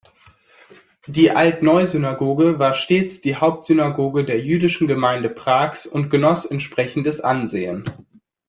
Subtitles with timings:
[1.05, 7.83] Die Altneu-Synagoge war stets die Hauptsynagoge der jüdischen Gemeinde Prags und genoss entsprechendes Ansehen.